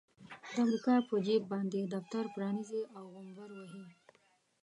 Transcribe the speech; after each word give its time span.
د 0.53 0.55
امريکا 0.65 0.95
په 1.09 1.15
جيب 1.25 1.43
باندې 1.53 1.79
دفتر 1.95 2.23
پرانيزي 2.35 2.81
او 2.97 3.03
غومبر 3.13 3.49
وهي. 3.55 3.83